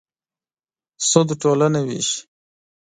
[1.09, 2.19] سود ټولنه وېشي.